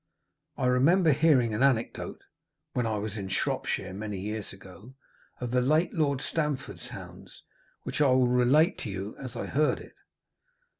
[0.57, 2.23] I remember hearing an anecdote
[2.73, 4.95] (when I was in Shropshire many years ago)
[5.39, 7.43] of the late Lord Stamford's hounds,
[7.83, 9.93] which I will relate to you as I heard it.